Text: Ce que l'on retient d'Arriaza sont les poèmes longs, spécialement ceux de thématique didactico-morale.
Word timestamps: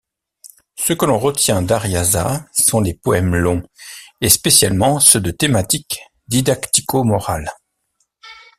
Ce 0.79 0.93
que 0.93 1.05
l'on 1.05 1.19
retient 1.19 1.61
d'Arriaza 1.61 2.43
sont 2.53 2.81
les 2.81 2.95
poèmes 2.95 3.35
longs, 3.35 3.61
spécialement 4.29 4.99
ceux 4.99 5.21
de 5.21 5.29
thématique 5.29 5.99
didactico-morale. 6.27 7.51